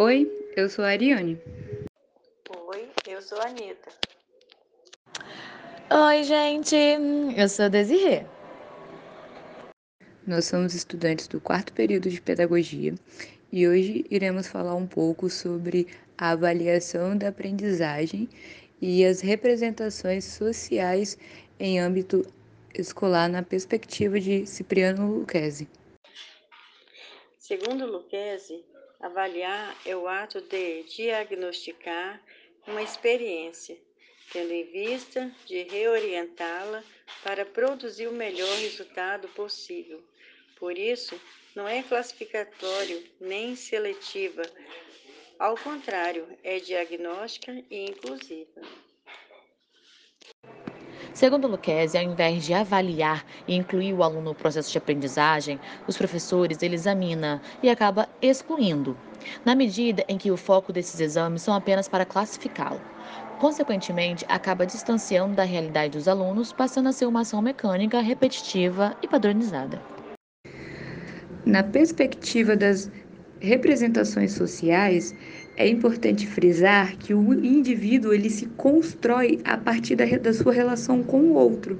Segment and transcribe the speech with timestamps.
[0.00, 1.36] Oi, eu sou a Ariane.
[2.68, 3.90] Oi, eu sou a Anitta.
[5.90, 6.76] Oi, gente,
[7.36, 8.24] eu sou a Desirê.
[10.24, 12.94] Nós somos estudantes do quarto período de Pedagogia
[13.50, 18.28] e hoje iremos falar um pouco sobre a avaliação da aprendizagem
[18.80, 21.18] e as representações sociais
[21.58, 22.24] em âmbito
[22.72, 25.68] escolar na perspectiva de Cipriano Lucchesi.
[27.36, 28.64] Segundo Lucchesi,
[29.00, 32.22] avaliar é o ato de diagnosticar
[32.66, 33.76] uma experiência,
[34.32, 36.82] tendo em vista de reorientá-la
[37.22, 40.02] para produzir o melhor resultado possível.
[40.56, 41.18] Por isso,
[41.54, 44.42] não é classificatório nem seletiva,
[45.38, 48.60] ao contrário, é diagnóstica e inclusiva.
[51.18, 55.96] Segundo Lucchesi, ao invés de avaliar e incluir o aluno no processo de aprendizagem, os
[55.96, 58.96] professores ele examina e acaba excluindo,
[59.44, 62.80] na medida em que o foco desses exames são apenas para classificá-lo.
[63.40, 69.08] Consequentemente, acaba distanciando da realidade dos alunos, passando a ser uma ação mecânica, repetitiva e
[69.08, 69.82] padronizada.
[71.44, 72.88] Na perspectiva das
[73.40, 75.14] representações sociais,
[75.56, 81.02] é importante frisar que o indivíduo ele se constrói a partir da, da sua relação
[81.02, 81.78] com o outro.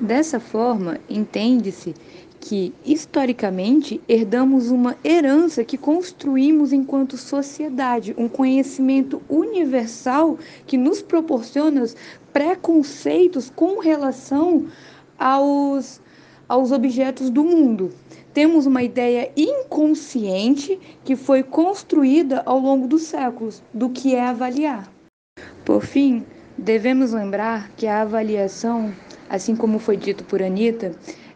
[0.00, 1.94] Dessa forma, entende-se
[2.40, 11.84] que, historicamente, herdamos uma herança que construímos enquanto sociedade, um conhecimento universal que nos proporciona
[12.32, 14.66] preconceitos com relação
[15.18, 16.00] aos,
[16.48, 17.90] aos objetos do mundo
[18.38, 24.88] temos uma ideia inconsciente que foi construída ao longo dos séculos do que é avaliar.
[25.64, 26.24] Por fim,
[26.56, 28.94] devemos lembrar que a avaliação,
[29.28, 30.94] assim como foi dito por Anita,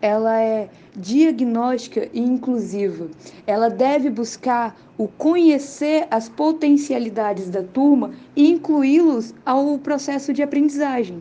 [0.00, 3.08] ela é diagnóstica e inclusiva.
[3.44, 11.20] Ela deve buscar o conhecer as potencialidades da turma e incluí-los ao processo de aprendizagem.